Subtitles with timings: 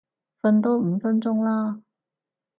[0.41, 1.79] 瞓多五分鐘啦